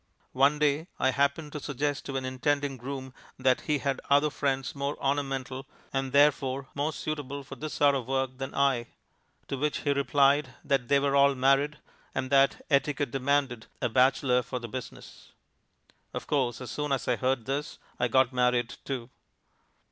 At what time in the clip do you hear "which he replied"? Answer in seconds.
9.59-10.55